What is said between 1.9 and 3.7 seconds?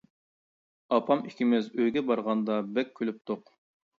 بارغاندا بەك كۈلۈپتۇق.